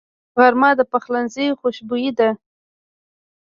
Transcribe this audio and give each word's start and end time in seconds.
غرمه 0.37 0.69
د 0.79 0.81
پخلنځي 0.91 1.45
خوشبويي 1.59 2.11
ده 2.17 2.29